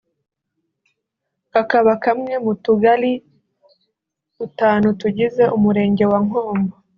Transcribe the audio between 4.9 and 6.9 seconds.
tugize Umurenge wa Nkombo